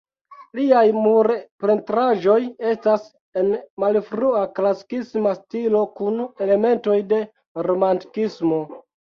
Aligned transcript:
Liaj 0.59 0.83
murpentraĵoj 0.99 2.37
estas 2.71 3.05
en 3.41 3.53
malfrua 3.85 4.41
klasikisma 4.61 5.35
stilo 5.43 5.85
kun 6.01 6.19
elementoj 6.49 6.97
de 7.13 7.23
romantikismo. 7.71 8.63